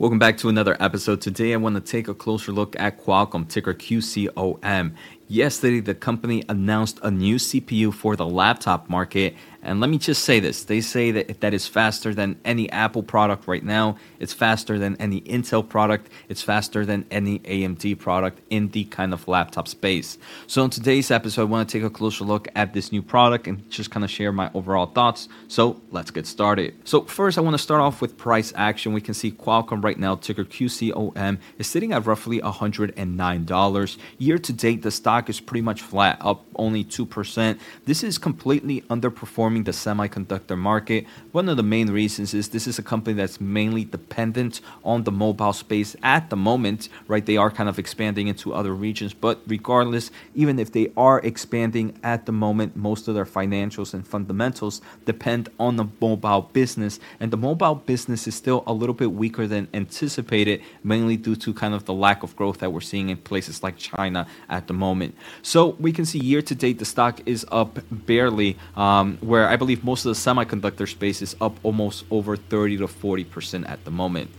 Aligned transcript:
Welcome 0.00 0.18
back 0.18 0.38
to 0.38 0.48
another 0.48 0.78
episode. 0.80 1.20
Today, 1.20 1.52
I 1.52 1.58
want 1.58 1.74
to 1.74 1.82
take 1.82 2.08
a 2.08 2.14
closer 2.14 2.52
look 2.52 2.74
at 2.80 3.04
Qualcomm, 3.04 3.46
ticker 3.46 3.74
QCOM. 3.74 4.94
Yesterday, 5.30 5.78
the 5.78 5.94
company 5.94 6.42
announced 6.48 6.98
a 7.04 7.10
new 7.12 7.36
CPU 7.36 7.94
for 7.94 8.16
the 8.16 8.26
laptop 8.26 8.90
market. 8.90 9.36
And 9.62 9.78
let 9.78 9.90
me 9.90 9.98
just 9.98 10.24
say 10.24 10.40
this 10.40 10.64
they 10.64 10.80
say 10.80 11.12
that 11.12 11.40
that 11.40 11.54
is 11.54 11.68
faster 11.68 12.12
than 12.14 12.40
any 12.44 12.68
Apple 12.72 13.04
product 13.04 13.46
right 13.46 13.62
now. 13.62 13.96
It's 14.18 14.32
faster 14.32 14.76
than 14.76 14.96
any 14.96 15.20
Intel 15.20 15.68
product. 15.68 16.08
It's 16.28 16.42
faster 16.42 16.84
than 16.84 17.04
any 17.12 17.40
AMD 17.40 17.98
product 17.98 18.40
in 18.50 18.70
the 18.70 18.84
kind 18.84 19.12
of 19.12 19.28
laptop 19.28 19.68
space. 19.68 20.18
So, 20.48 20.64
in 20.64 20.70
today's 20.70 21.10
episode, 21.10 21.42
I 21.42 21.44
want 21.44 21.68
to 21.68 21.78
take 21.78 21.86
a 21.86 21.90
closer 21.90 22.24
look 22.24 22.48
at 22.56 22.72
this 22.72 22.90
new 22.90 23.02
product 23.02 23.46
and 23.46 23.70
just 23.70 23.90
kind 23.90 24.02
of 24.02 24.10
share 24.10 24.32
my 24.32 24.50
overall 24.54 24.86
thoughts. 24.86 25.28
So, 25.46 25.80
let's 25.90 26.10
get 26.10 26.26
started. 26.26 26.74
So, 26.84 27.02
first, 27.02 27.36
I 27.38 27.42
want 27.42 27.54
to 27.54 27.62
start 27.62 27.82
off 27.82 28.00
with 28.00 28.16
price 28.16 28.52
action. 28.56 28.94
We 28.94 29.02
can 29.02 29.14
see 29.14 29.30
Qualcomm 29.30 29.84
right 29.84 29.98
now, 29.98 30.16
ticker 30.16 30.44
QCOM, 30.44 31.38
is 31.58 31.66
sitting 31.66 31.92
at 31.92 32.06
roughly 32.06 32.40
$109. 32.40 33.98
Year 34.18 34.38
to 34.38 34.52
date, 34.54 34.82
the 34.82 34.90
stock 34.90 35.19
stock 35.20 35.28
is 35.28 35.40
pretty 35.40 35.60
much 35.60 35.82
flat, 35.82 36.16
up 36.20 36.44
only 36.56 36.82
2%. 36.82 37.58
This 37.84 38.02
is 38.02 38.16
completely 38.18 38.82
underperforming 38.82 39.64
the 39.64 39.72
semiconductor 39.72 40.56
market. 40.56 41.06
One 41.32 41.48
of 41.48 41.56
the 41.56 41.62
main 41.62 41.90
reasons 41.90 42.32
is 42.32 42.48
this 42.48 42.66
is 42.66 42.78
a 42.78 42.82
company 42.82 43.14
that's 43.14 43.40
mainly 43.40 43.84
dependent 43.84 44.60
on 44.82 45.04
the 45.04 45.12
mobile 45.12 45.52
space 45.52 45.94
at 46.02 46.30
the 46.30 46.36
moment, 46.36 46.88
right? 47.06 47.24
They 47.24 47.36
are 47.36 47.50
kind 47.50 47.68
of 47.68 47.78
expanding 47.78 48.28
into 48.28 48.54
other 48.54 48.74
regions, 48.74 49.12
but 49.12 49.40
regardless, 49.46 50.10
even 50.34 50.58
if 50.58 50.72
they 50.72 50.90
are 50.96 51.20
expanding 51.20 51.98
at 52.02 52.24
the 52.26 52.32
moment, 52.32 52.76
most 52.76 53.08
of 53.08 53.14
their 53.14 53.26
financials 53.26 53.92
and 53.92 54.06
fundamentals 54.06 54.80
depend 55.04 55.48
on 55.58 55.76
the 55.76 55.86
mobile 56.00 56.42
business, 56.52 56.98
and 57.20 57.30
the 57.30 57.36
mobile 57.36 57.74
business 57.74 58.26
is 58.26 58.34
still 58.34 58.62
a 58.66 58.72
little 58.72 58.94
bit 58.94 59.12
weaker 59.12 59.46
than 59.46 59.68
anticipated, 59.74 60.62
mainly 60.82 61.16
due 61.16 61.36
to 61.36 61.52
kind 61.52 61.74
of 61.74 61.84
the 61.84 61.94
lack 61.94 62.22
of 62.22 62.34
growth 62.36 62.58
that 62.58 62.72
we're 62.72 62.80
seeing 62.80 63.10
in 63.10 63.16
places 63.16 63.62
like 63.62 63.76
China 63.76 64.26
at 64.48 64.66
the 64.66 64.74
moment. 64.74 65.09
So 65.42 65.76
we 65.78 65.92
can 65.92 66.04
see 66.04 66.18
year 66.18 66.42
to 66.42 66.54
date 66.54 66.78
the 66.78 66.84
stock 66.84 67.20
is 67.26 67.46
up 67.50 67.78
barely, 67.90 68.56
um, 68.76 69.18
where 69.20 69.48
I 69.48 69.56
believe 69.56 69.84
most 69.84 70.04
of 70.04 70.14
the 70.14 70.20
semiconductor 70.20 70.88
space 70.88 71.22
is 71.22 71.36
up 71.40 71.56
almost 71.62 72.04
over 72.10 72.36
30 72.36 72.78
to 72.78 72.88
40 72.88 73.24
percent 73.24 73.66
at 73.66 73.84
the 73.84 73.90
moment. 73.90 74.30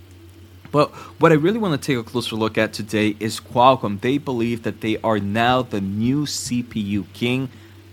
But 0.71 0.91
what 1.19 1.31
I 1.31 1.35
really 1.35 1.59
want 1.59 1.79
to 1.79 1.85
take 1.85 1.97
a 1.97 2.03
closer 2.09 2.35
look 2.35 2.57
at 2.57 2.71
today 2.71 3.15
is 3.19 3.39
Qualcomm. 3.39 3.99
They 3.99 4.17
believe 4.17 4.63
that 4.63 4.79
they 4.79 4.97
are 5.03 5.19
now 5.19 5.61
the 5.61 5.81
new 5.81 6.25
CPU 6.25 7.05
king 7.13 7.49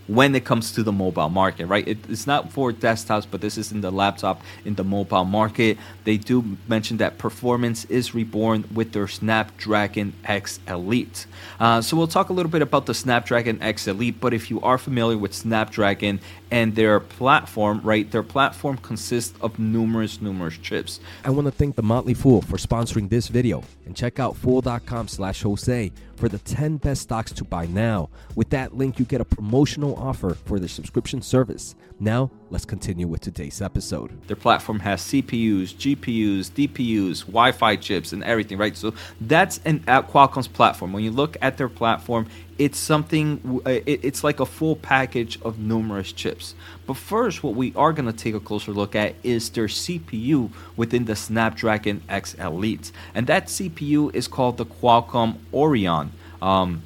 when 0.08 0.34
it 0.34 0.44
comes 0.44 0.72
to 0.72 0.82
the 0.82 0.90
mobile 0.90 1.28
market, 1.28 1.66
right? 1.66 1.86
It, 1.86 1.98
it's 2.08 2.26
not 2.26 2.50
for 2.50 2.72
desktops, 2.72 3.26
but 3.30 3.40
this 3.40 3.56
is 3.56 3.70
in 3.70 3.82
the 3.82 3.90
laptop, 3.90 4.42
in 4.64 4.74
the 4.74 4.84
mobile 4.84 5.24
market. 5.24 5.78
They 6.04 6.16
do 6.16 6.56
mention 6.66 6.96
that 6.96 7.18
performance 7.18 7.84
is 7.84 8.14
reborn 8.14 8.64
with 8.74 8.92
their 8.92 9.06
Snapdragon 9.06 10.14
X 10.24 10.60
Elite. 10.66 11.26
Uh, 11.60 11.80
so 11.82 11.96
we'll 11.96 12.08
talk 12.08 12.30
a 12.30 12.32
little 12.32 12.50
bit 12.50 12.62
about 12.62 12.86
the 12.86 12.94
Snapdragon 12.94 13.60
X 13.62 13.86
Elite, 13.86 14.18
but 14.18 14.32
if 14.32 14.50
you 14.50 14.60
are 14.62 14.78
familiar 14.78 15.18
with 15.18 15.34
Snapdragon 15.34 16.20
and 16.50 16.74
their 16.74 16.98
platform, 16.98 17.80
right, 17.84 18.10
their 18.10 18.22
platform 18.22 18.78
consists 18.78 19.38
of 19.42 19.58
numerous, 19.58 20.22
numerous 20.22 20.56
chips. 20.56 21.00
I 21.24 21.30
want 21.30 21.46
to 21.46 21.52
thank 21.52 21.76
the 21.76 21.82
Motley 21.82 22.14
Fool 22.14 22.40
for 22.40 22.56
sponsoring 22.56 23.10
this 23.10 23.28
video 23.28 23.62
and 23.84 23.94
check 23.94 24.18
out 24.18 24.36
fool.com 24.36 25.08
slash 25.08 25.42
Jose 25.42 25.92
for 26.18 26.28
the 26.28 26.38
10 26.38 26.78
best 26.78 27.02
stocks 27.02 27.32
to 27.32 27.44
buy 27.44 27.66
now. 27.66 28.10
With 28.34 28.50
that 28.50 28.74
link, 28.74 28.98
you 28.98 29.04
get 29.04 29.20
a 29.20 29.24
promotional 29.24 29.96
offer 29.96 30.34
for 30.34 30.58
their 30.58 30.68
subscription 30.68 31.22
service. 31.22 31.74
Now, 32.00 32.30
let's 32.50 32.64
continue 32.64 33.06
with 33.06 33.20
today's 33.20 33.60
episode. 33.60 34.10
Their 34.26 34.36
platform 34.36 34.80
has 34.80 35.02
CPUs, 35.02 35.74
GPUs, 35.74 36.50
DPUs, 36.50 37.20
Wi 37.26 37.52
Fi 37.52 37.76
chips, 37.76 38.12
and 38.12 38.24
everything, 38.24 38.58
right? 38.58 38.76
So 38.76 38.94
that's 39.20 39.60
an 39.64 39.84
at 39.86 40.08
Qualcomm's 40.08 40.48
platform. 40.48 40.92
When 40.92 41.04
you 41.04 41.10
look 41.10 41.36
at 41.42 41.58
their 41.58 41.68
platform, 41.68 42.26
it's 42.58 42.78
something, 42.78 43.60
it's 43.66 44.24
like 44.24 44.40
a 44.40 44.46
full 44.46 44.76
package 44.76 45.40
of 45.42 45.58
numerous 45.58 46.10
chips. 46.10 46.54
But 46.86 46.96
first, 46.96 47.42
what 47.42 47.54
we 47.54 47.72
are 47.76 47.92
going 47.92 48.10
to 48.10 48.16
take 48.16 48.34
a 48.34 48.40
closer 48.40 48.72
look 48.72 48.96
at 48.96 49.14
is 49.22 49.50
their 49.50 49.66
CPU 49.66 50.50
within 50.76 51.04
the 51.04 51.14
Snapdragon 51.14 52.02
X 52.08 52.34
Elite. 52.34 52.90
And 53.14 53.26
that 53.26 53.46
CPU 53.46 54.14
is 54.14 54.26
called 54.26 54.56
the 54.56 54.66
Qualcomm 54.66 55.36
Oryon. 55.52 56.10
Um, 56.40 56.82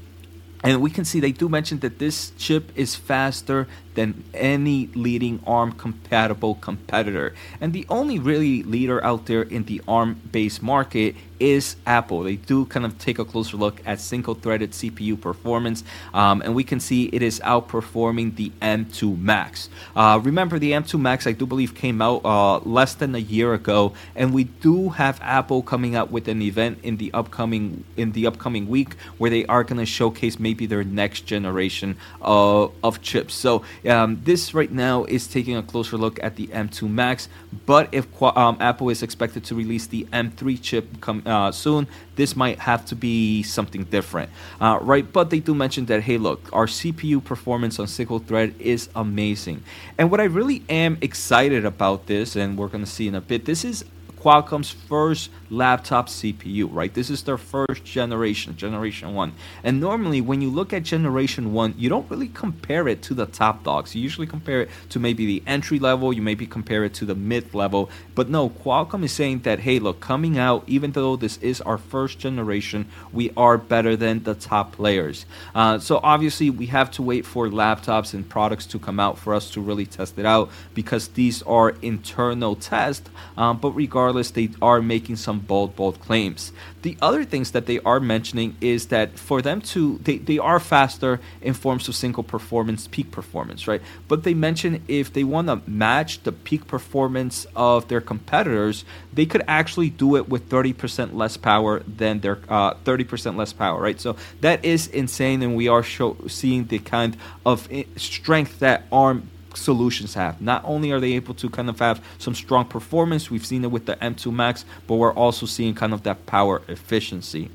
and 0.65 0.81
we 0.81 0.91
can 0.91 1.05
see 1.05 1.19
they 1.19 1.33
do 1.33 1.49
mention 1.49 1.81
that 1.81 1.99
this 1.99 2.33
chip 2.39 2.71
is 2.77 2.95
faster 2.95 3.67
than 3.95 4.25
any 4.35 4.89
leading 4.95 5.41
ARM 5.47 5.73
compatible 5.73 6.57
competitor. 6.57 7.35
And 7.61 7.73
the 7.73 7.87
only 7.89 8.19
really 8.19 8.63
leader 8.63 9.03
out 9.05 9.27
there 9.27 9.43
in 9.43 9.65
the 9.65 9.83
ARM 9.87 10.21
based 10.31 10.63
market 10.63 11.15
is 11.43 11.75
Apple. 11.87 12.23
They 12.23 12.37
do 12.37 12.67
kind 12.67 12.87
of 12.87 12.99
take 12.99 13.19
a 13.19 13.25
closer 13.25 13.57
look 13.57 13.83
at 13.85 14.01
single 14.01 14.35
threaded 14.35 14.71
CPU 14.71 15.21
performance, 15.21 15.83
um, 16.15 16.41
and 16.41 16.55
we 16.55 16.63
can 16.63 16.79
see 16.79 17.07
it 17.07 17.21
is 17.21 17.41
outperforming 17.41 18.37
the 18.37 18.53
M2 18.63 19.19
Max. 19.19 19.69
Uh, 19.97 20.21
remember, 20.23 20.61
the 20.61 20.71
M2 20.71 21.01
Max, 21.01 21.27
I 21.27 21.33
do 21.33 21.45
believe, 21.45 21.75
came 21.75 22.01
out 22.01 22.25
uh, 22.25 22.59
less 22.59 22.95
than 22.95 23.17
a 23.17 23.19
year 23.19 23.55
ago, 23.55 23.93
and 24.15 24.33
we 24.33 24.45
do 24.45 24.91
have 24.91 25.19
Apple 25.21 25.63
coming 25.63 25.97
out 25.97 26.13
with 26.13 26.29
an 26.29 26.41
event 26.43 26.79
in 26.85 26.99
the 26.99 27.13
upcoming 27.13 27.85
in 27.97 28.13
the 28.13 28.27
upcoming 28.27 28.69
week 28.69 28.95
where 29.19 29.31
they 29.31 29.45
are 29.47 29.65
going 29.65 29.79
to 29.79 29.87
showcase 29.87 30.39
maybe 30.39 30.67
their 30.67 30.85
next 30.85 31.23
generation 31.23 31.97
of, 32.21 32.73
of 32.85 33.03
chips. 33.03 33.35
So 33.35 33.65
um, 33.87 34.21
this 34.25 34.55
right 34.55 34.71
now 34.71 35.05
is 35.05 35.27
taking 35.27 35.57
a 35.57 35.63
closer 35.63 35.97
look 35.97 36.23
at 36.23 36.37
the 36.37 36.47
M2 36.49 36.89
Max, 36.89 37.29
but 37.67 37.89
if 37.93 38.07
um, 38.23 38.57
Apple 38.61 38.91
is 38.91 39.03
expected 39.03 39.45
to 39.45 39.55
release 39.55 39.87
the 39.87 40.05
M3 40.13 40.61
chip 40.63 41.01
come 41.01 41.23
uh, 41.27 41.51
soon, 41.53 41.87
this 42.17 42.37
might 42.37 42.59
have 42.61 42.85
to 42.87 42.97
be 42.97 43.43
something 43.43 43.85
different, 43.85 44.31
uh, 44.61 44.79
right? 44.81 45.11
But 45.11 45.31
they 45.31 45.41
do 45.41 45.55
mention 45.55 45.87
that 45.87 46.03
hey, 46.03 46.19
look, 46.19 46.49
our 46.53 46.67
CPU 46.67 47.23
performance 47.23 47.79
on 47.79 47.87
single 47.89 48.19
thread 48.19 48.55
is 48.59 48.89
amazing, 48.95 49.63
and 49.99 50.11
what 50.11 50.21
I 50.21 50.25
really 50.25 50.63
am 50.69 50.99
excited 51.01 51.65
about 51.65 52.07
this, 52.07 52.37
and 52.37 52.57
we're 52.57 52.69
gonna 52.69 52.87
see 52.87 53.09
in 53.09 53.15
a 53.15 53.21
bit, 53.21 53.45
this 53.45 53.65
is 53.65 53.85
Qualcomm's 54.23 54.71
first 54.71 55.31
laptop 55.53 56.09
CPU, 56.09 56.69
right? 56.73 56.93
This 56.93 57.11
is 57.11 57.23
their 57.23 57.37
first 57.37 57.85
generation, 57.85 58.57
generation 58.57 59.15
one. 59.15 59.35
And 59.63 59.81
normally, 59.81 60.21
when 60.21 60.41
you 60.41 60.51
look 60.51 60.73
at 60.73 60.83
generation 60.83 61.53
one, 61.53 61.75
you 61.77 61.89
don't 61.89 62.11
really 62.11 62.29
compare 62.29 62.89
it 62.89 63.03
to 63.03 63.15
the 63.15 63.27
top 63.27 63.63
dogs. 63.63 63.95
You 63.95 64.03
usually 64.03 64.27
compare 64.27 64.63
it 64.63 64.71
to 64.89 64.99
maybe 64.99 65.27
the 65.27 65.43
entry 65.47 65.79
level, 65.79 66.13
you 66.13 66.23
maybe 66.23 66.47
compare 66.47 66.85
it 66.85 66.95
to 66.95 67.05
the 67.05 67.15
mid 67.15 67.55
level. 67.55 67.91
But 68.15 68.31
no, 68.31 68.49
Qualcomm 68.49 69.05
is 69.05 69.13
saying 69.13 69.41
that, 69.41 69.61
hey, 69.61 69.79
look, 69.79 70.01
coming 70.01 70.39
out, 70.39 70.65
even 70.67 70.93
though 70.93 71.17
this 71.17 71.37
is 71.39 71.61
our 71.61 71.79
first 71.79 72.19
generation, 72.19 72.87
we 73.13 73.31
are 73.37 73.59
better 73.59 73.95
than 73.95 74.23
the 74.23 74.35
top 74.35 74.73
players. 74.73 75.27
Uh, 75.55 75.79
so 75.79 76.01
obviously, 76.03 76.49
we 76.49 76.67
have 76.67 76.91
to 76.93 77.03
wait 77.03 77.27
for 77.27 77.49
laptops 77.49 78.15
and 78.15 78.27
products 78.29 78.65
to 78.67 78.79
come 78.79 78.99
out 78.99 79.19
for 79.19 79.35
us 79.35 79.51
to 79.51 79.61
really 79.61 79.85
test 79.85 80.19
it 80.19 80.25
out 80.25 80.51
because 80.73 81.09
these 81.09 81.43
are 81.43 81.71
internal 81.83 82.57
tests. 82.57 83.11
Um, 83.37 83.59
but 83.59 83.73
regardless, 83.73 84.31
they 84.31 84.49
are 84.63 84.81
making 84.81 85.17
some 85.17 85.42
bold, 85.47 85.77
bold 85.77 86.01
claims. 86.01 86.53
The 86.83 86.97
other 87.01 87.25
things 87.25 87.53
that 87.53 87.67
they 87.67 87.79
are 87.81 88.01
mentioning 88.01 88.57
is 88.61 88.87
that 88.87 89.19
for 89.19 89.43
them 89.43 89.61
to, 89.73 89.99
they, 89.99 90.19
they 90.19 90.39
are 90.39 90.59
faster 90.59 91.21
in 91.41 91.55
forms 91.55 91.89
of 91.89 91.95
single 91.95 92.23
performance, 92.23 92.89
peak 92.89 93.11
performance, 93.11 93.69
right? 93.69 93.83
But 94.09 94.25
they 94.25 94.35
mention 94.35 94.83
if 94.89 95.13
they 95.13 95.25
want 95.25 95.49
to 95.49 95.61
match 95.69 96.23
the 96.23 96.33
peak 96.33 96.67
performance 96.67 97.47
of 97.55 97.89
their 97.89 98.01
competitors, 98.01 98.85
they 99.13 99.27
could 99.27 99.43
actually 99.47 99.91
do 99.91 100.17
it 100.17 100.29
with 100.29 100.49
30% 100.49 101.15
less 101.15 101.37
power 101.37 101.81
than 101.81 102.21
their 102.21 102.39
uh, 102.49 102.75
30% 102.75 103.37
less 103.37 103.53
power, 103.53 103.81
right? 103.81 104.01
So 104.01 104.17
that 104.41 104.65
is 104.65 104.89
insane, 104.89 105.43
and 105.43 105.55
we 105.57 105.69
are 105.69 105.83
show, 105.83 106.17
seeing 106.29 106.67
the 106.67 106.79
kind 106.79 107.17
of 107.45 107.69
eh, 107.71 107.85
strength 107.97 108.59
that 108.61 108.85
ARM 108.91 109.29
solutions 109.57 110.15
have. 110.15 110.41
Not 110.41 110.63
only 110.65 110.91
are 110.93 111.01
they 111.01 111.13
able 111.13 111.35
to 111.35 111.49
kind 111.49 111.69
of 111.69 111.79
have 111.79 112.05
some 112.19 112.35
strong 112.35 112.65
performance, 112.65 113.31
we've 113.31 113.47
seen 113.47 113.65
it 113.65 113.71
with 113.71 113.87
the 113.87 113.97
M2 113.97 114.33
Max, 114.33 114.65
but 114.87 114.97
we're 114.97 115.15
also 115.15 115.47
seeing 115.47 115.75
kind 115.75 115.93
of 115.93 116.03
that 116.05 116.27
power 116.27 116.63
efficiency. 116.69 117.51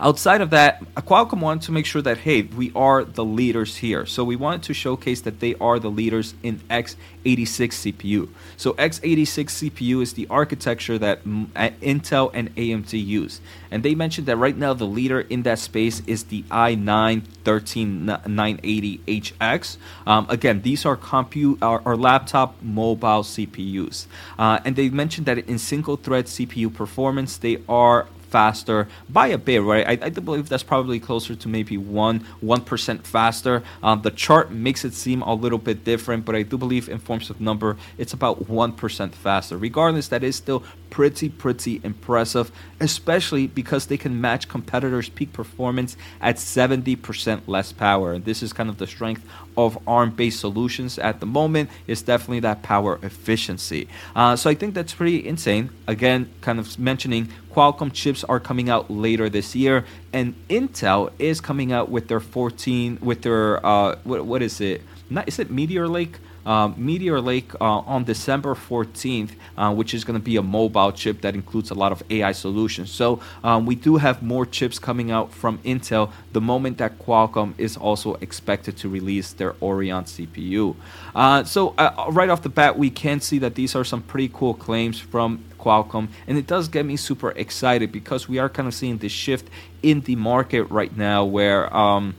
Outside 0.00 0.40
of 0.40 0.50
that, 0.50 0.82
Qualcomm 0.96 1.40
wanted 1.40 1.62
to 1.62 1.72
make 1.72 1.86
sure 1.86 2.02
that 2.02 2.18
hey, 2.18 2.42
we 2.42 2.72
are 2.74 3.04
the 3.04 3.24
leaders 3.24 3.76
here. 3.76 4.04
So 4.06 4.24
we 4.24 4.36
wanted 4.36 4.62
to 4.64 4.74
showcase 4.74 5.20
that 5.22 5.40
they 5.40 5.54
are 5.56 5.78
the 5.78 5.90
leaders 5.90 6.34
in 6.42 6.60
x86 6.70 6.96
CPU. 7.24 8.28
So 8.56 8.72
x86 8.74 9.70
CPU 9.70 10.02
is 10.02 10.14
the 10.14 10.26
architecture 10.28 10.98
that 10.98 11.24
Intel 11.24 12.30
and 12.34 12.54
AMD 12.56 13.04
use, 13.04 13.40
and 13.70 13.82
they 13.82 13.94
mentioned 13.94 14.26
that 14.26 14.36
right 14.36 14.56
now 14.56 14.74
the 14.74 14.86
leader 14.86 15.20
in 15.20 15.42
that 15.42 15.58
space 15.58 16.02
is 16.06 16.24
the 16.24 16.42
i9 16.44 17.22
13980HX. 17.44 19.76
Um, 20.06 20.26
again, 20.28 20.62
these 20.62 20.86
are 20.86 20.96
compute 20.96 21.62
are 21.62 21.96
laptop 21.96 22.56
mobile 22.62 23.22
CPUs, 23.22 24.06
uh, 24.38 24.60
and 24.64 24.76
they 24.76 24.88
mentioned 24.88 25.26
that 25.26 25.38
in 25.38 25.58
single 25.58 25.96
thread 25.96 26.26
CPU 26.26 26.72
performance 26.72 27.36
they 27.36 27.58
are 27.68 28.06
faster 28.34 28.88
by 29.08 29.28
a 29.28 29.38
bit, 29.38 29.62
right? 29.62 29.86
I, 29.86 30.06
I 30.06 30.08
do 30.08 30.20
believe 30.20 30.48
that's 30.48 30.64
probably 30.64 30.98
closer 30.98 31.36
to 31.36 31.48
maybe 31.48 31.76
one 31.76 32.18
one 32.40 32.62
percent 32.62 33.06
faster. 33.06 33.62
Um, 33.80 34.02
the 34.02 34.10
chart 34.10 34.50
makes 34.50 34.84
it 34.84 34.92
seem 34.92 35.22
a 35.22 35.34
little 35.34 35.62
bit 35.68 35.84
different, 35.84 36.24
but 36.24 36.34
I 36.34 36.42
do 36.42 36.58
believe 36.58 36.88
in 36.88 36.98
forms 36.98 37.30
of 37.30 37.40
number, 37.40 37.76
it's 37.96 38.12
about 38.12 38.48
one 38.48 38.72
percent 38.72 39.14
faster. 39.14 39.56
Regardless, 39.56 40.08
that 40.08 40.24
is 40.24 40.34
still 40.34 40.64
pretty 40.90 41.28
pretty 41.28 41.80
impressive, 41.84 42.50
especially 42.80 43.46
because 43.46 43.86
they 43.86 43.96
can 43.96 44.20
match 44.20 44.48
competitors' 44.48 45.08
peak 45.08 45.32
performance 45.32 45.96
at 46.20 46.36
70% 46.36 47.42
less 47.46 47.72
power. 47.72 48.12
And 48.14 48.24
this 48.24 48.42
is 48.42 48.52
kind 48.52 48.68
of 48.68 48.78
the 48.78 48.86
strength 48.86 49.24
of 49.56 49.78
ARM-based 49.86 50.40
solutions 50.40 50.98
at 50.98 51.20
the 51.20 51.26
moment. 51.26 51.70
Is 51.86 52.02
definitely 52.02 52.40
that 52.40 52.62
power 52.62 52.98
efficiency. 53.02 53.88
Uh, 54.16 54.34
so 54.34 54.50
I 54.50 54.54
think 54.54 54.74
that's 54.74 54.94
pretty 54.94 55.26
insane. 55.26 55.70
Again, 55.86 56.32
kind 56.40 56.58
of 56.58 56.78
mentioning 56.78 57.28
Qualcomm 57.54 57.92
chips 57.92 58.24
are 58.24 58.40
coming 58.40 58.68
out 58.68 58.90
later 58.90 59.28
this 59.28 59.54
year, 59.54 59.84
and 60.12 60.34
Intel 60.48 61.12
is 61.20 61.40
coming 61.40 61.70
out 61.70 61.88
with 61.88 62.08
their 62.08 62.18
14 62.18 62.98
with 63.00 63.22
their 63.22 63.64
uh, 63.64 63.96
what, 64.02 64.26
what 64.26 64.42
is 64.42 64.60
it? 64.60 64.82
Not, 65.08 65.28
is 65.28 65.38
it 65.38 65.52
Meteor 65.52 65.86
Lake? 65.86 66.18
Uh, 66.46 66.68
Meteor 66.76 67.20
Lake 67.20 67.54
uh, 67.60 67.64
on 67.64 68.04
December 68.04 68.54
14th, 68.54 69.30
uh, 69.56 69.72
which 69.72 69.94
is 69.94 70.04
going 70.04 70.18
to 70.18 70.24
be 70.24 70.36
a 70.36 70.42
mobile 70.42 70.92
chip 70.92 71.20
that 71.22 71.34
includes 71.34 71.70
a 71.70 71.74
lot 71.74 71.92
of 71.92 72.02
AI 72.10 72.32
solutions. 72.32 72.90
So 72.90 73.20
um, 73.42 73.66
we 73.66 73.74
do 73.74 73.96
have 73.96 74.22
more 74.22 74.44
chips 74.44 74.78
coming 74.78 75.10
out 75.10 75.32
from 75.32 75.58
Intel 75.58 76.10
the 76.32 76.40
moment 76.40 76.78
that 76.78 76.98
Qualcomm 76.98 77.54
is 77.58 77.76
also 77.76 78.14
expected 78.14 78.76
to 78.78 78.88
release 78.88 79.32
their 79.32 79.52
Oryon 79.54 80.04
CPU. 80.04 80.76
Uh, 81.14 81.44
so 81.44 81.74
right 82.10 82.28
off 82.28 82.42
the 82.42 82.48
bat, 82.48 82.78
we 82.78 82.90
can 82.90 83.20
see 83.20 83.38
that 83.38 83.54
these 83.54 83.74
are 83.74 83.84
some 83.84 84.02
pretty 84.02 84.30
cool 84.32 84.54
claims 84.54 84.98
from 84.98 85.44
Qualcomm, 85.58 86.08
and 86.26 86.36
it 86.36 86.46
does 86.46 86.68
get 86.68 86.84
me 86.84 86.96
super 86.96 87.30
excited 87.30 87.90
because 87.90 88.28
we 88.28 88.38
are 88.38 88.48
kind 88.48 88.68
of 88.68 88.74
seeing 88.74 88.98
this 88.98 89.12
shift 89.12 89.48
in 89.82 90.00
the 90.02 90.16
market 90.16 90.64
right 90.64 90.94
now 90.96 91.24
where. 91.24 91.74
Um, 91.74 92.14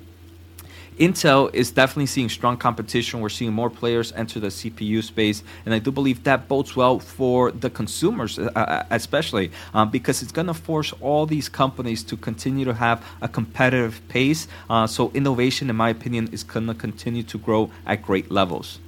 Intel 0.97 1.53
is 1.53 1.71
definitely 1.71 2.05
seeing 2.05 2.29
strong 2.29 2.55
competition. 2.55 3.19
We're 3.19 3.27
seeing 3.27 3.51
more 3.51 3.69
players 3.69 4.13
enter 4.13 4.39
the 4.39 4.47
CPU 4.47 5.03
space, 5.03 5.43
and 5.65 5.73
I 5.73 5.79
do 5.79 5.91
believe 5.91 6.23
that 6.23 6.47
bodes 6.47 6.75
well 6.75 6.99
for 6.99 7.51
the 7.51 7.69
consumers, 7.69 8.39
uh, 8.39 8.49
uh 8.55 8.83
especially 8.91 9.51
um, 9.73 9.89
because 9.89 10.21
it's 10.21 10.31
going 10.31 10.47
to 10.47 10.53
force 10.53 10.93
all 11.01 11.25
these 11.25 11.49
companies 11.49 12.01
to 12.03 12.15
continue 12.15 12.63
to 12.63 12.73
have 12.73 13.05
a 13.21 13.27
competitive 13.27 14.01
pace. 14.07 14.47
Uh, 14.69 14.87
so 14.87 15.11
innovation, 15.13 15.69
in 15.69 15.75
my 15.75 15.89
opinion, 15.89 16.29
is 16.31 16.43
going 16.43 16.67
to 16.67 16.73
continue 16.73 17.23
to 17.23 17.37
grow 17.37 17.69
at 17.85 18.01
great 18.01 18.31
levels. 18.31 18.79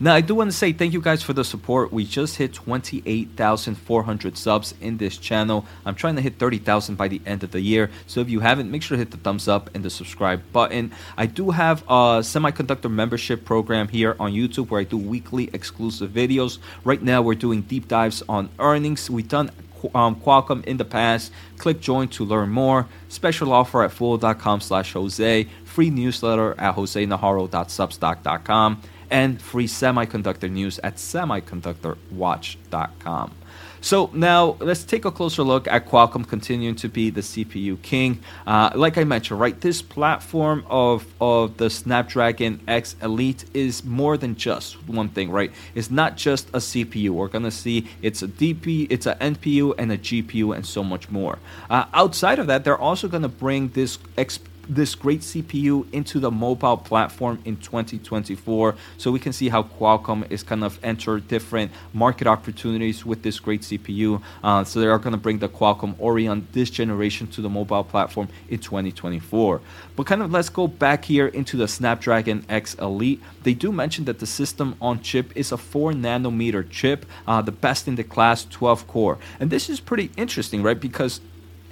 Now, 0.00 0.14
I 0.14 0.20
do 0.20 0.34
want 0.34 0.50
to 0.50 0.56
say 0.56 0.72
thank 0.72 0.92
you 0.92 1.00
guys 1.00 1.22
for 1.22 1.32
the 1.32 1.44
support. 1.44 1.92
We 1.92 2.04
just 2.04 2.36
hit 2.36 2.52
28,400 2.52 4.36
subs 4.36 4.74
in 4.80 4.98
this 4.98 5.16
channel. 5.16 5.66
I'm 5.84 5.94
trying 5.94 6.16
to 6.16 6.22
hit 6.22 6.38
30,000 6.38 6.96
by 6.96 7.08
the 7.08 7.20
end 7.26 7.42
of 7.42 7.50
the 7.50 7.60
year. 7.60 7.90
So 8.06 8.20
if 8.20 8.28
you 8.28 8.40
haven't, 8.40 8.70
make 8.70 8.82
sure 8.82 8.96
to 8.96 8.98
hit 8.98 9.10
the 9.10 9.16
thumbs 9.16 9.48
up 9.48 9.70
and 9.74 9.84
the 9.84 9.90
subscribe 9.90 10.42
button. 10.52 10.92
I 11.16 11.26
do 11.26 11.50
have 11.50 11.82
a 11.82 12.22
semiconductor 12.22 12.90
membership 12.90 13.44
program 13.44 13.88
here 13.88 14.16
on 14.18 14.32
YouTube 14.32 14.70
where 14.70 14.80
I 14.80 14.84
do 14.84 14.96
weekly 14.96 15.50
exclusive 15.52 16.10
videos. 16.10 16.58
Right 16.84 17.02
now, 17.02 17.22
we're 17.22 17.34
doing 17.34 17.62
deep 17.62 17.88
dives 17.88 18.22
on 18.28 18.48
earnings. 18.58 19.10
We've 19.10 19.28
done 19.28 19.50
um, 19.94 20.16
Qualcomm 20.16 20.64
in 20.64 20.76
the 20.76 20.84
past. 20.84 21.32
Click 21.58 21.80
join 21.80 22.08
to 22.08 22.24
learn 22.24 22.50
more. 22.50 22.88
Special 23.08 23.52
offer 23.52 23.84
at 23.84 23.92
fool.com 23.92 24.60
slash 24.60 24.92
Jose. 24.92 25.44
Free 25.64 25.90
newsletter 25.90 26.52
at 26.58 26.74
josenajarro.substack.com 26.76 28.82
and 29.12 29.40
free 29.40 29.68
semiconductor 29.68 30.50
news 30.50 30.80
at 30.80 30.96
semiconductorwatch.com. 30.96 33.34
So 33.82 34.10
now 34.14 34.56
let's 34.60 34.84
take 34.84 35.04
a 35.04 35.10
closer 35.10 35.42
look 35.42 35.66
at 35.66 35.88
Qualcomm 35.88 36.26
continuing 36.26 36.76
to 36.76 36.88
be 36.88 37.10
the 37.10 37.20
CPU 37.20 37.82
king. 37.82 38.20
Uh, 38.46 38.70
like 38.76 38.96
I 38.96 39.02
mentioned, 39.02 39.40
right, 39.40 39.60
this 39.60 39.82
platform 39.82 40.64
of 40.70 41.04
of 41.20 41.56
the 41.56 41.68
Snapdragon 41.68 42.60
X 42.68 42.94
Elite 43.02 43.44
is 43.54 43.84
more 43.84 44.16
than 44.16 44.36
just 44.36 44.76
one 44.86 45.08
thing, 45.08 45.32
right? 45.32 45.50
It's 45.74 45.90
not 45.90 46.16
just 46.16 46.48
a 46.50 46.58
CPU. 46.58 47.10
We're 47.10 47.26
gonna 47.26 47.50
see 47.50 47.88
it's 48.02 48.22
a 48.22 48.28
DP, 48.28 48.86
it's 48.88 49.06
a 49.06 49.16
NPU 49.16 49.74
and 49.76 49.90
a 49.90 49.98
GPU 49.98 50.54
and 50.54 50.64
so 50.64 50.84
much 50.84 51.10
more. 51.10 51.40
Uh, 51.68 51.86
outside 51.92 52.38
of 52.38 52.46
that, 52.46 52.62
they're 52.62 52.78
also 52.78 53.08
gonna 53.08 53.28
bring 53.28 53.70
this. 53.70 53.98
Exp- 54.16 54.46
this 54.68 54.94
great 54.94 55.20
CPU 55.20 55.86
into 55.92 56.20
the 56.20 56.30
mobile 56.30 56.76
platform 56.76 57.40
in 57.44 57.56
2024. 57.56 58.74
So 58.98 59.10
we 59.10 59.18
can 59.18 59.32
see 59.32 59.48
how 59.48 59.64
Qualcomm 59.64 60.30
is 60.30 60.42
kind 60.42 60.64
of 60.64 60.78
enter 60.82 61.18
different 61.20 61.72
market 61.92 62.26
opportunities 62.26 63.04
with 63.04 63.22
this 63.22 63.40
great 63.40 63.62
CPU. 63.62 64.22
Uh, 64.42 64.64
so 64.64 64.80
they 64.80 64.86
are 64.86 64.98
going 64.98 65.12
to 65.12 65.18
bring 65.18 65.38
the 65.38 65.48
Qualcomm 65.48 65.94
Oryon 65.96 66.44
this 66.52 66.70
generation 66.70 67.26
to 67.28 67.40
the 67.40 67.48
mobile 67.48 67.84
platform 67.84 68.28
in 68.48 68.58
2024. 68.58 69.60
But 69.96 70.06
kind 70.06 70.22
of 70.22 70.30
let's 70.30 70.48
go 70.48 70.66
back 70.66 71.04
here 71.04 71.26
into 71.26 71.56
the 71.56 71.68
Snapdragon 71.68 72.44
X 72.48 72.74
Elite. 72.74 73.20
They 73.42 73.54
do 73.54 73.72
mention 73.72 74.04
that 74.04 74.18
the 74.18 74.26
system 74.26 74.76
on 74.80 75.00
chip 75.02 75.36
is 75.36 75.52
a 75.52 75.56
4 75.56 75.92
nanometer 75.92 76.68
chip, 76.68 77.06
uh, 77.26 77.42
the 77.42 77.52
best 77.52 77.88
in 77.88 77.96
the 77.96 78.04
class 78.04 78.44
12 78.44 78.86
core. 78.86 79.18
And 79.40 79.50
this 79.50 79.68
is 79.68 79.80
pretty 79.80 80.10
interesting, 80.16 80.62
right? 80.62 80.78
Because 80.78 81.20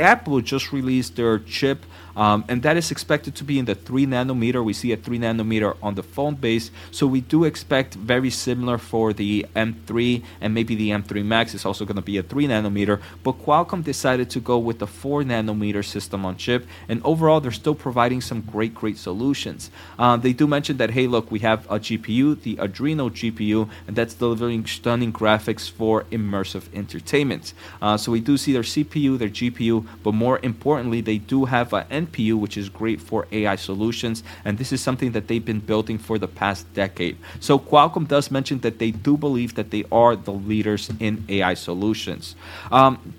Apple 0.01 0.41
just 0.41 0.73
released 0.73 1.17
their 1.17 1.39
chip 1.39 1.85
um, 2.21 2.45
and 2.49 2.63
that 2.65 2.77
is 2.77 2.91
expected 2.91 3.35
to 3.37 3.45
be 3.45 3.59
in 3.59 3.65
the 3.65 3.75
3 3.75 4.05
nanometer. 4.05 4.63
We 4.63 4.75
see 4.75 4.93
a 4.93 4.97
3 4.99 5.19
nanometer 5.21 5.75
on 5.83 5.95
the 5.95 6.03
phone 6.03 6.35
base, 6.35 6.71
so 6.91 7.07
we 7.07 7.23
do 7.23 7.45
expect 7.45 7.95
very 7.95 8.29
similar 8.29 8.77
for 8.77 9.15
the 9.15 9.47
M3 9.57 10.23
and 10.43 10.53
maybe 10.53 10.75
the 10.75 10.91
M3 10.91 11.25
Max 11.25 11.55
is 11.55 11.65
also 11.65 11.87
going 11.87 11.97
to 11.97 12.03
be 12.03 12.19
a 12.19 12.23
3 12.23 12.47
nanometer. 12.47 13.01
But 13.25 13.43
Qualcomm 13.43 13.83
decided 13.83 14.29
to 14.31 14.41
go 14.41 14.59
with 14.59 14.81
the 14.81 14.87
4 14.87 15.23
nanometer 15.23 15.83
system 15.83 16.27
on 16.27 16.37
chip, 16.37 16.67
and 16.91 17.01
overall, 17.05 17.41
they're 17.41 17.51
still 17.53 17.75
providing 17.75 18.21
some 18.21 18.43
great, 18.43 18.75
great 18.75 18.99
solutions. 18.99 19.71
Uh, 19.99 20.19
they 20.19 20.35
do 20.35 20.47
mention 20.47 20.77
that, 20.77 20.91
hey, 20.91 21.07
look, 21.07 21.31
we 21.31 21.39
have 21.39 21.65
a 21.71 21.79
GPU, 21.79 22.43
the 22.43 22.57
Adreno 22.57 23.09
GPU, 23.09 23.71
and 23.87 23.97
that's 23.97 24.13
delivering 24.13 24.67
stunning 24.67 25.11
graphics 25.11 25.71
for 25.71 26.05
immersive 26.13 26.65
entertainment. 26.75 27.55
Uh, 27.81 27.97
so 27.97 28.13
we 28.13 28.21
do 28.21 28.37
see 28.37 28.53
their 28.53 28.63
CPU, 28.63 29.19
their 29.19 29.31
GPU, 29.31 29.87
but 30.03 30.13
more 30.13 30.39
importantly, 30.43 31.01
they 31.01 31.17
do 31.17 31.47
have 31.47 31.73
an 31.73 31.87
Which 32.19 32.57
is 32.57 32.69
great 32.69 33.01
for 33.01 33.27
AI 33.33 33.57
solutions. 33.57 34.23
And 34.45 34.59
this 34.59 34.73
is 34.73 34.81
something 34.81 35.13
that 35.13 35.29
they've 35.29 35.45
been 35.45 35.61
building 35.61 35.99
for 35.99 36.19
the 36.19 36.29
past 36.29 36.73
decade. 36.75 37.17
So 37.41 37.59
Qualcomm 37.59 38.07
does 38.07 38.31
mention 38.31 38.61
that 38.61 38.79
they 38.79 38.91
do 38.91 39.17
believe 39.17 39.55
that 39.55 39.71
they 39.71 39.85
are 39.91 40.17
the 40.17 40.33
leaders 40.33 40.91
in 41.01 41.25
AI 41.29 41.55
solutions. 41.55 42.37
Um, 42.71 43.15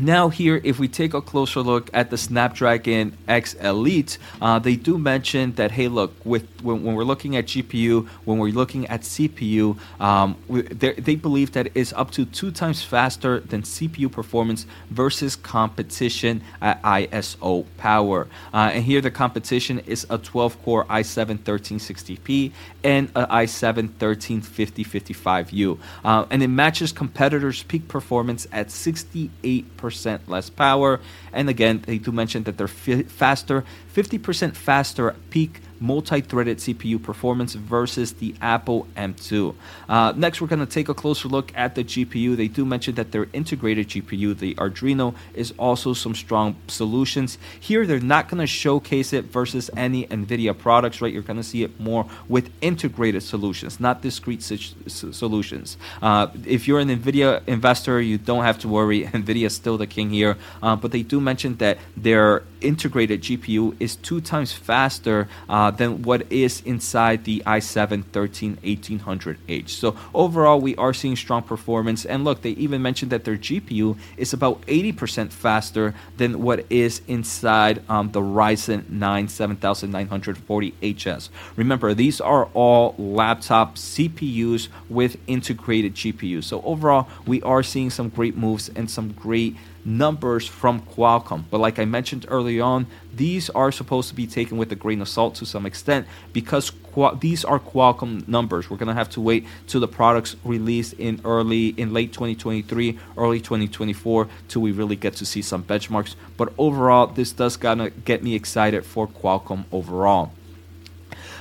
now 0.00 0.28
here 0.28 0.60
if 0.64 0.78
we 0.78 0.88
take 0.88 1.14
a 1.14 1.20
closer 1.20 1.60
look 1.60 1.90
at 1.92 2.10
the 2.10 2.16
snapdragon 2.16 3.16
x 3.28 3.54
elite 3.54 4.18
uh, 4.40 4.58
they 4.58 4.74
do 4.74 4.98
mention 4.98 5.52
that 5.52 5.70
hey 5.70 5.88
look 5.88 6.12
with 6.24 6.46
when, 6.62 6.82
when, 6.82 6.94
we're 6.94 7.04
looking 7.04 7.36
at 7.36 7.46
gpu 7.46 8.06
when 8.24 8.38
we're 8.38 8.52
looking 8.52 8.86
at 8.86 9.02
cpu 9.02 9.76
um, 10.00 10.36
we, 10.48 10.62
they 10.62 11.14
believe 11.14 11.52
that 11.52 11.68
it's 11.74 11.92
up 11.92 12.10
to 12.10 12.24
two 12.24 12.50
times 12.50 12.82
faster 12.82 13.40
than 13.40 13.62
cpu 13.62 14.10
performance 14.10 14.66
versus 14.90 15.36
competition 15.36 16.42
at 16.62 16.80
iso 16.82 17.66
power. 17.76 18.26
Uh, 18.52 18.70
and 18.72 18.84
here 18.84 19.00
the 19.00 19.10
competition 19.10 19.80
is 19.80 20.06
a 20.10 20.18
12 20.18 20.62
core 20.62 20.84
i7 20.86 21.38
1360p 21.38 22.52
and 22.84 23.08
a 23.14 23.26
i7 23.26 23.76
1350 23.98 24.84
55u 24.84 25.78
uh, 26.04 26.26
and 26.30 26.42
it 26.42 26.48
matches 26.48 26.90
competitors 26.90 27.62
peak 27.64 27.86
performance 27.88 28.46
at 28.52 28.70
68 28.70 29.76
percent 29.76 29.89
less 30.26 30.50
power. 30.50 31.00
And 31.32 31.48
again, 31.48 31.82
they 31.86 31.98
do 31.98 32.12
mention 32.12 32.44
that 32.44 32.58
they're 32.58 32.68
faster, 32.68 33.64
50% 33.94 34.54
faster 34.54 35.14
peak 35.30 35.60
multi-threaded 35.80 36.58
CPU 36.58 37.02
performance 37.02 37.54
versus 37.54 38.12
the 38.12 38.34
Apple 38.40 38.86
M2. 38.96 39.54
Uh, 39.88 40.12
next, 40.16 40.40
we're 40.40 40.46
going 40.46 40.60
to 40.60 40.66
take 40.66 40.88
a 40.88 40.94
closer 40.94 41.28
look 41.28 41.52
at 41.56 41.74
the 41.74 41.82
GPU. 41.82 42.36
They 42.36 42.48
do 42.48 42.64
mention 42.64 42.94
that 42.96 43.12
their 43.12 43.26
integrated 43.32 43.88
GPU, 43.88 44.38
the 44.38 44.54
Adreno, 44.56 45.14
is 45.34 45.52
also 45.58 45.94
some 45.94 46.14
strong 46.14 46.56
solutions. 46.68 47.38
Here, 47.58 47.86
they're 47.86 48.00
not 48.00 48.28
going 48.28 48.40
to 48.40 48.46
showcase 48.46 49.12
it 49.12 49.24
versus 49.26 49.70
any 49.76 50.06
NVIDIA 50.06 50.56
products, 50.56 51.00
right? 51.00 51.12
You're 51.12 51.22
going 51.22 51.38
to 51.38 51.42
see 51.42 51.62
it 51.62 51.80
more 51.80 52.06
with 52.28 52.50
integrated 52.60 53.22
solutions, 53.22 53.80
not 53.80 54.02
discrete 54.02 54.42
solutions. 54.42 55.76
Uh, 56.02 56.28
if 56.46 56.68
you're 56.68 56.80
an 56.80 56.88
NVIDIA 56.88 57.46
investor, 57.46 58.00
you 58.00 58.18
don't 58.18 58.44
have 58.44 58.58
to 58.60 58.68
worry. 58.68 59.04
NVIDIA 59.20 59.46
is 59.46 59.54
still 59.54 59.78
the 59.78 59.86
king 59.86 60.10
here. 60.10 60.36
Uh, 60.62 60.76
but 60.76 60.92
they 60.92 61.02
do 61.02 61.20
mention 61.20 61.56
that 61.56 61.78
their 61.96 62.42
integrated 62.60 63.22
GPU 63.22 63.74
is 63.80 63.96
two 63.96 64.20
times 64.20 64.52
faster 64.52 65.28
uh, 65.48 65.70
than 65.70 66.02
what 66.02 66.30
is 66.30 66.60
inside 66.62 67.24
the 67.24 67.42
i7 67.46 68.04
13 68.04 68.56
1800H. 68.58 69.70
So 69.70 69.96
overall, 70.14 70.60
we 70.60 70.76
are 70.76 70.92
seeing 70.92 71.16
strong 71.16 71.42
performance. 71.42 72.04
And 72.04 72.24
look, 72.24 72.42
they 72.42 72.50
even 72.50 72.82
mentioned 72.82 73.12
that 73.12 73.24
their 73.24 73.36
GPU 73.36 73.96
is 74.16 74.32
about 74.32 74.60
80% 74.62 75.30
faster 75.30 75.94
than 76.16 76.42
what 76.42 76.66
is 76.70 77.02
inside 77.06 77.82
um, 77.88 78.10
the 78.12 78.20
Ryzen 78.20 78.88
9 78.88 79.26
7940HS. 79.26 81.28
Remember, 81.56 81.94
these 81.94 82.20
are 82.20 82.46
all 82.54 82.94
laptop 82.98 83.76
CPUs 83.76 84.68
with 84.88 85.16
integrated 85.26 85.94
GPUs. 85.94 86.44
So 86.44 86.62
overall, 86.62 87.08
we 87.26 87.42
are 87.42 87.62
seeing 87.62 87.90
some 87.90 88.08
great 88.08 88.36
moves 88.36 88.70
and 88.74 88.90
some 88.90 89.12
great 89.12 89.56
numbers 89.84 90.46
from 90.46 90.82
Qualcomm. 90.82 91.44
But 91.50 91.58
like 91.58 91.78
I 91.78 91.84
mentioned 91.84 92.26
early 92.28 92.60
on, 92.60 92.86
these 93.14 93.50
are 93.50 93.72
supposed 93.72 94.08
to 94.08 94.14
be 94.14 94.26
taken 94.26 94.56
with 94.56 94.70
a 94.72 94.76
grain 94.76 95.00
of 95.00 95.08
salt 95.08 95.34
to 95.36 95.46
some 95.46 95.66
extent 95.66 96.06
because 96.32 96.72
these 97.20 97.44
are 97.44 97.58
Qualcomm 97.58 98.26
numbers. 98.28 98.68
We're 98.68 98.76
gonna 98.76 98.94
have 98.94 99.10
to 99.10 99.20
wait 99.20 99.46
till 99.66 99.80
the 99.80 99.88
products 99.88 100.36
released 100.44 100.94
in 100.94 101.20
early 101.24 101.68
in 101.68 101.92
late 101.92 102.12
2023, 102.12 102.98
early 103.16 103.40
2024 103.40 104.28
till 104.48 104.62
we 104.62 104.72
really 104.72 104.96
get 104.96 105.14
to 105.14 105.26
see 105.26 105.42
some 105.42 105.62
benchmarks. 105.62 106.14
But 106.36 106.52
overall, 106.58 107.06
this 107.06 107.32
does 107.32 107.56
gonna 107.56 107.90
get 107.90 108.22
me 108.22 108.34
excited 108.34 108.84
for 108.84 109.06
Qualcomm 109.06 109.64
overall. 109.72 110.32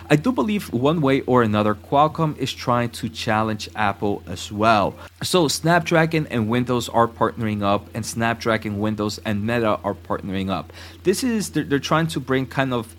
I 0.10 0.16
do 0.16 0.32
believe 0.32 0.72
one 0.74 1.02
way 1.02 1.22
or 1.22 1.44
another, 1.44 1.76
Qualcomm 1.76 2.38
is 2.38 2.54
trying 2.54 2.90
to 2.92 3.10
challenge 3.10 3.70
Apple 3.76 4.24
as 4.28 4.52
well. 4.52 4.96
So 5.22 5.48
Snapdragon 5.48 6.28
and 6.28 6.50
Windows 6.50 6.90
are 6.90 7.08
partnering 7.08 7.62
up, 7.62 7.88
and 7.94 8.06
Snapdragon, 8.06 8.80
Windows, 8.80 9.20
and 9.26 9.46
Meta 9.46 9.80
are 9.84 9.94
partnering 9.94 10.50
up. 10.50 10.74
This 11.04 11.24
is 11.24 11.52
they're, 11.52 11.64
they're 11.64 11.80
trying 11.80 12.08
to 12.08 12.20
bring 12.20 12.46
kind 12.46 12.74
of 12.74 12.96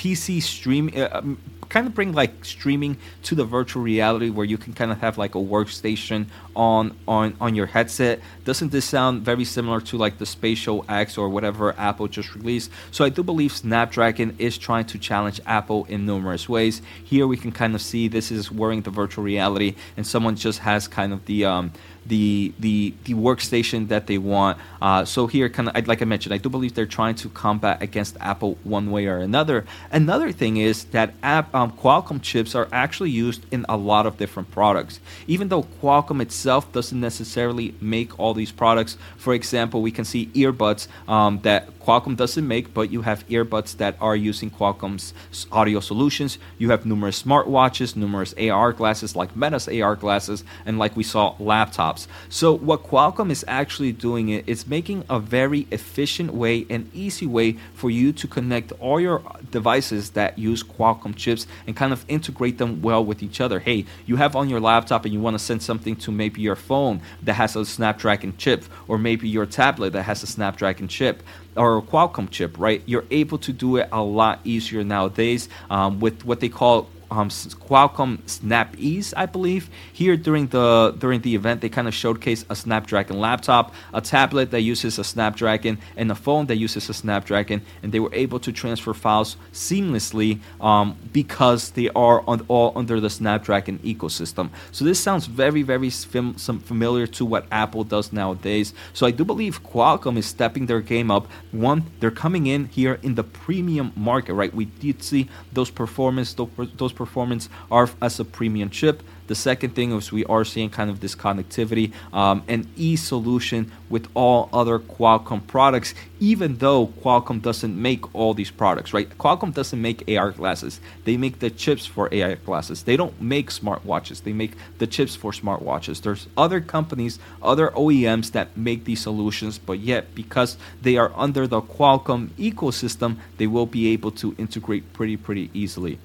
PC 0.00 0.42
stream, 0.42 0.90
uh, 0.96 1.08
um, 1.12 1.38
kind 1.68 1.86
of 1.86 1.94
bring 1.94 2.12
like 2.12 2.42
streaming 2.42 2.96
to 3.22 3.34
the 3.34 3.44
virtual 3.44 3.82
reality 3.82 4.30
where 4.30 4.46
you 4.46 4.56
can 4.56 4.72
kind 4.72 4.90
of 4.90 4.98
have 4.98 5.18
like 5.18 5.34
a 5.34 5.38
workstation 5.38 6.26
on 6.56 6.96
on 7.06 7.36
on 7.38 7.54
your 7.54 7.66
headset. 7.66 8.18
Doesn't 8.46 8.72
this 8.72 8.86
sound 8.86 9.22
very 9.26 9.44
similar 9.44 9.78
to 9.82 9.98
like 9.98 10.16
the 10.16 10.24
Spatial 10.24 10.86
X 10.88 11.18
or 11.18 11.28
whatever 11.28 11.74
Apple 11.78 12.08
just 12.08 12.34
released? 12.34 12.70
So 12.90 13.04
I 13.04 13.10
do 13.10 13.22
believe 13.22 13.52
Snapdragon 13.52 14.36
is 14.38 14.56
trying 14.56 14.86
to 14.86 14.98
challenge 14.98 15.38
Apple 15.44 15.84
in 15.84 16.06
numerous 16.06 16.48
ways. 16.48 16.80
Here 17.04 17.26
we 17.26 17.36
can 17.36 17.52
kind 17.52 17.74
of 17.74 17.82
see 17.82 18.08
this 18.08 18.30
is 18.30 18.50
wearing 18.50 18.80
the 18.80 18.90
virtual 18.90 19.22
reality, 19.22 19.74
and 19.98 20.06
someone 20.06 20.34
just 20.34 20.60
has 20.60 20.88
kind 20.88 21.12
of 21.12 21.26
the 21.26 21.44
um, 21.44 21.72
the 22.06 22.52
the 22.58 22.94
the 23.04 23.14
workstation 23.14 23.88
that 23.88 24.06
they 24.06 24.18
want. 24.18 24.58
Uh, 24.80 25.04
so 25.04 25.26
here, 25.26 25.48
kind 25.48 25.68
of 25.68 25.86
like 25.86 26.02
I 26.02 26.04
mentioned, 26.04 26.34
I 26.34 26.38
do 26.38 26.48
believe 26.48 26.74
they're 26.74 26.86
trying 26.86 27.14
to 27.16 27.28
combat 27.28 27.82
against 27.82 28.16
Apple 28.20 28.58
one 28.64 28.90
way 28.90 29.06
or 29.06 29.18
another. 29.18 29.64
Another 29.90 30.32
thing 30.32 30.56
is 30.56 30.84
that 30.84 31.14
app, 31.22 31.54
um, 31.54 31.72
Qualcomm 31.72 32.22
chips 32.22 32.54
are 32.54 32.68
actually 32.72 33.10
used 33.10 33.44
in 33.50 33.66
a 33.68 33.76
lot 33.76 34.06
of 34.06 34.16
different 34.16 34.50
products, 34.50 35.00
even 35.26 35.48
though 35.48 35.64
Qualcomm 35.82 36.20
itself 36.20 36.70
doesn't 36.72 37.00
necessarily 37.00 37.74
make 37.80 38.18
all 38.18 38.34
these 38.34 38.52
products. 38.52 38.96
For 39.16 39.34
example, 39.34 39.82
we 39.82 39.90
can 39.90 40.04
see 40.04 40.26
earbuds 40.28 40.88
um, 41.08 41.40
that 41.42 41.79
Qualcomm 41.90 42.14
doesn't 42.16 42.46
make, 42.46 42.72
but 42.72 42.92
you 42.92 43.02
have 43.02 43.26
earbuds 43.26 43.76
that 43.78 43.96
are 44.00 44.14
using 44.14 44.48
Qualcomm's 44.48 45.12
audio 45.50 45.80
solutions. 45.80 46.38
You 46.56 46.70
have 46.70 46.86
numerous 46.86 47.20
smartwatches, 47.20 47.96
numerous 47.96 48.32
AR 48.34 48.72
glasses 48.72 49.16
like 49.16 49.34
Meta's 49.34 49.66
AR 49.66 49.96
glasses, 49.96 50.44
and 50.64 50.78
like 50.78 50.96
we 50.96 51.02
saw, 51.02 51.34
laptops. 51.38 52.06
So 52.28 52.56
what 52.56 52.84
Qualcomm 52.84 53.28
is 53.32 53.44
actually 53.48 53.90
doing 53.90 54.28
is 54.28 54.68
making 54.68 55.02
a 55.10 55.18
very 55.18 55.66
efficient 55.72 56.32
way 56.32 56.64
and 56.70 56.88
easy 56.94 57.26
way 57.26 57.56
for 57.74 57.90
you 57.90 58.12
to 58.12 58.28
connect 58.28 58.70
all 58.78 59.00
your 59.00 59.18
uh, 59.26 59.38
devices 59.50 60.10
that 60.10 60.38
use 60.38 60.62
Qualcomm 60.62 61.16
chips 61.16 61.48
and 61.66 61.74
kind 61.74 61.92
of 61.92 62.04
integrate 62.06 62.58
them 62.58 62.82
well 62.82 63.04
with 63.04 63.20
each 63.20 63.40
other. 63.40 63.58
Hey, 63.58 63.84
you 64.06 64.14
have 64.14 64.36
on 64.36 64.48
your 64.48 64.60
laptop 64.60 65.06
and 65.06 65.12
you 65.12 65.18
want 65.18 65.34
to 65.34 65.44
send 65.44 65.60
something 65.60 65.96
to 65.96 66.12
maybe 66.12 66.40
your 66.40 66.54
phone 66.54 67.00
that 67.24 67.34
has 67.34 67.56
a 67.56 67.64
Snapdragon 67.64 68.36
chip, 68.36 68.62
or 68.86 68.96
maybe 68.96 69.28
your 69.28 69.44
tablet 69.44 69.92
that 69.94 70.04
has 70.04 70.22
a 70.22 70.28
Snapdragon 70.28 70.86
chip 70.86 71.24
or 71.56 71.78
a 71.78 71.82
Qualcomm 71.82 72.30
chip, 72.30 72.58
right? 72.58 72.82
You're 72.86 73.04
able 73.10 73.38
to 73.38 73.52
do 73.52 73.76
it 73.76 73.88
a 73.92 74.02
lot 74.02 74.40
easier 74.44 74.84
nowadays 74.84 75.48
um, 75.68 76.00
with 76.00 76.24
what 76.24 76.40
they 76.40 76.48
call 76.48 76.88
um, 77.10 77.28
Qualcomm 77.28 78.18
SnapEase, 78.26 79.12
I 79.16 79.26
believe. 79.26 79.68
Here 79.92 80.16
during 80.16 80.48
the 80.48 80.94
during 80.98 81.20
the 81.20 81.34
event, 81.34 81.60
they 81.60 81.68
kind 81.68 81.88
of 81.88 81.94
showcase 81.94 82.44
a 82.48 82.54
Snapdragon 82.56 83.18
laptop, 83.18 83.74
a 83.92 84.00
tablet 84.00 84.50
that 84.50 84.60
uses 84.60 84.98
a 84.98 85.04
Snapdragon, 85.04 85.78
and 85.96 86.10
a 86.10 86.14
phone 86.14 86.46
that 86.46 86.56
uses 86.56 86.88
a 86.88 86.94
Snapdragon, 86.94 87.62
and 87.82 87.92
they 87.92 88.00
were 88.00 88.14
able 88.14 88.38
to 88.40 88.52
transfer 88.52 88.94
files 88.94 89.36
seamlessly 89.52 90.40
um, 90.60 90.96
because 91.12 91.70
they 91.70 91.88
are 91.90 92.22
on, 92.26 92.44
all 92.48 92.72
under 92.76 93.00
the 93.00 93.10
Snapdragon 93.10 93.78
ecosystem. 93.80 94.50
So 94.72 94.84
this 94.84 95.00
sounds 95.00 95.26
very 95.26 95.62
very 95.62 95.90
fam- 95.90 96.34
familiar 96.34 97.06
to 97.08 97.24
what 97.24 97.46
Apple 97.50 97.84
does 97.84 98.12
nowadays. 98.12 98.72
So 98.92 99.06
I 99.06 99.10
do 99.10 99.24
believe 99.24 99.62
Qualcomm 99.62 100.16
is 100.16 100.26
stepping 100.26 100.66
their 100.66 100.80
game 100.80 101.10
up. 101.10 101.26
One, 101.52 101.84
they're 102.00 102.10
coming 102.10 102.46
in 102.46 102.66
here 102.66 102.98
in 103.02 103.14
the 103.14 103.24
premium 103.24 103.92
market, 103.96 104.34
right? 104.34 104.54
We 104.54 104.66
did 104.66 105.02
see 105.02 105.28
those 105.52 105.70
performance 105.70 106.34
those 106.34 106.92
performance 107.00 107.48
are 107.70 107.88
as 108.02 108.20
a 108.20 108.26
premium 108.26 108.68
chip. 108.68 109.02
The 109.30 109.36
second 109.36 109.76
thing 109.76 109.92
is 109.92 110.10
we 110.10 110.24
are 110.24 110.44
seeing 110.44 110.70
kind 110.70 110.90
of 110.90 110.98
this 110.98 111.14
connectivity 111.14 111.92
um, 112.12 112.42
and 112.48 112.66
e 112.76 112.96
solution 112.96 113.70
with 113.88 114.08
all 114.12 114.50
other 114.52 114.78
Qualcomm 114.80 115.46
products, 115.46 115.94
even 116.18 116.56
though 116.56 116.88
Qualcomm 117.02 117.40
doesn't 117.40 117.80
make 117.88 118.02
all 118.12 118.34
these 118.34 118.50
products, 118.50 118.92
right? 118.92 119.08
Qualcomm 119.18 119.54
doesn't 119.54 119.80
make 119.80 119.98
AR 120.10 120.32
glasses. 120.32 120.80
They 121.04 121.16
make 121.16 121.38
the 121.38 121.48
chips 121.48 121.86
for 121.86 122.12
AR 122.12 122.34
glasses. 122.48 122.82
They 122.82 122.96
don't 122.96 123.18
make 123.22 123.48
smartwatches. 123.50 124.24
They 124.24 124.32
make 124.32 124.54
the 124.78 124.88
chips 124.88 125.14
for 125.14 125.30
smartwatches. 125.30 126.02
There's 126.02 126.26
other 126.36 126.60
companies, 126.60 127.20
other 127.40 127.68
OEMs 127.68 128.32
that 128.32 128.56
make 128.56 128.84
these 128.84 129.00
solutions, 129.00 129.58
but 129.58 129.78
yet 129.78 130.12
because 130.14 130.56
they 130.82 130.96
are 130.96 131.12
under 131.14 131.46
the 131.46 131.62
Qualcomm 131.62 132.30
ecosystem, 132.50 133.16
they 133.38 133.46
will 133.46 133.66
be 133.78 133.92
able 133.94 134.10
to 134.22 134.34
integrate 134.38 134.92
pretty, 134.92 135.16
pretty 135.16 135.50
easily. 135.54 135.98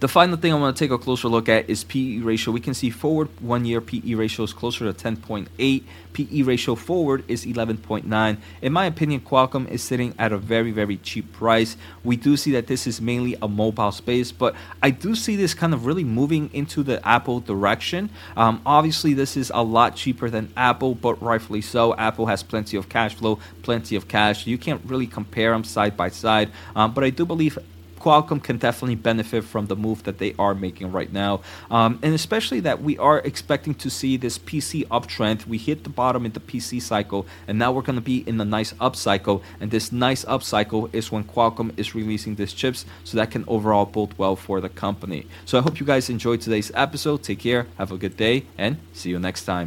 The 0.00 0.08
final 0.08 0.36
thing 0.36 0.52
I 0.52 0.56
want 0.56 0.76
to 0.76 0.84
take 0.84 0.90
a 0.90 0.98
closer 0.98 1.28
look 1.28 1.48
at 1.48 1.68
is 1.68 1.84
PE 1.84 2.18
ratio. 2.18 2.52
We 2.52 2.60
can 2.60 2.74
see 2.74 2.90
forward 2.90 3.28
one 3.40 3.64
year 3.64 3.80
PE 3.80 4.14
ratio 4.14 4.44
is 4.44 4.52
closer 4.52 4.90
to 4.90 4.92
10.8. 4.92 5.84
PE 6.12 6.42
ratio 6.42 6.74
forward 6.74 7.24
is 7.28 7.44
11.9. 7.44 8.36
In 8.62 8.72
my 8.72 8.86
opinion, 8.86 9.20
Qualcomm 9.20 9.68
is 9.70 9.82
sitting 9.82 10.14
at 10.18 10.32
a 10.32 10.38
very, 10.38 10.70
very 10.70 10.96
cheap 10.96 11.32
price. 11.32 11.76
We 12.04 12.16
do 12.16 12.36
see 12.36 12.52
that 12.52 12.66
this 12.66 12.86
is 12.86 13.00
mainly 13.00 13.36
a 13.42 13.48
mobile 13.48 13.92
space, 13.92 14.32
but 14.32 14.54
I 14.82 14.90
do 14.90 15.14
see 15.14 15.36
this 15.36 15.54
kind 15.54 15.74
of 15.74 15.86
really 15.86 16.04
moving 16.04 16.50
into 16.52 16.82
the 16.82 17.06
Apple 17.06 17.40
direction. 17.40 18.10
Um, 18.36 18.60
obviously, 18.64 19.14
this 19.14 19.36
is 19.36 19.50
a 19.54 19.62
lot 19.62 19.96
cheaper 19.96 20.30
than 20.30 20.52
Apple, 20.56 20.94
but 20.94 21.20
rightfully 21.22 21.60
so. 21.60 21.94
Apple 21.96 22.26
has 22.26 22.42
plenty 22.42 22.76
of 22.76 22.88
cash 22.88 23.14
flow, 23.14 23.38
plenty 23.62 23.96
of 23.96 24.08
cash. 24.08 24.46
You 24.46 24.58
can't 24.58 24.82
really 24.84 25.06
compare 25.06 25.52
them 25.52 25.64
side 25.64 25.96
by 25.96 26.08
side, 26.08 26.50
um, 26.74 26.92
but 26.92 27.04
I 27.04 27.10
do 27.10 27.24
believe 27.24 27.58
Qualcomm 28.00 28.42
can 28.42 28.56
definitely 28.58 28.96
benefit 28.96 29.44
from 29.44 29.66
the 29.66 29.76
move 29.76 30.02
that 30.04 30.18
they 30.18 30.34
are 30.38 30.54
making 30.54 30.90
right 30.90 31.12
now. 31.12 31.40
Um, 31.70 31.98
and 32.02 32.14
especially 32.14 32.60
that 32.60 32.82
we 32.82 32.98
are 32.98 33.18
expecting 33.18 33.74
to 33.74 33.90
see 33.90 34.16
this 34.16 34.38
PC 34.38 34.86
uptrend. 34.88 35.46
We 35.46 35.58
hit 35.58 35.84
the 35.84 35.90
bottom 35.90 36.24
in 36.26 36.32
the 36.32 36.40
PC 36.40 36.80
cycle, 36.82 37.26
and 37.46 37.58
now 37.58 37.72
we're 37.72 37.82
going 37.82 37.96
to 37.96 38.10
be 38.14 38.18
in 38.26 38.40
a 38.40 38.44
nice 38.44 38.72
upcycle. 38.74 39.42
And 39.60 39.70
this 39.70 39.92
nice 39.92 40.24
upcycle 40.24 40.92
is 40.94 41.12
when 41.12 41.24
Qualcomm 41.24 41.78
is 41.78 41.94
releasing 41.94 42.34
these 42.34 42.52
chips, 42.52 42.84
so 43.04 43.16
that 43.18 43.30
can 43.30 43.44
overall 43.46 43.86
bode 43.86 44.14
well 44.18 44.36
for 44.36 44.60
the 44.60 44.68
company. 44.68 45.26
So 45.44 45.58
I 45.58 45.62
hope 45.62 45.78
you 45.78 45.86
guys 45.86 46.08
enjoyed 46.10 46.40
today's 46.40 46.72
episode. 46.74 47.22
Take 47.22 47.40
care, 47.40 47.66
have 47.78 47.92
a 47.92 47.98
good 47.98 48.16
day, 48.16 48.46
and 48.56 48.78
see 48.92 49.10
you 49.10 49.18
next 49.18 49.44
time. 49.44 49.58